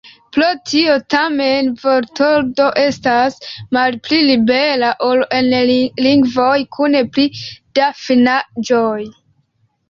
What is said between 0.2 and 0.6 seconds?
Pro